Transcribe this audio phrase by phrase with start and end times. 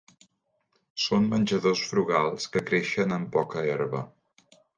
[1.03, 4.03] Són menjadors frugals, que creixen amb poca herba.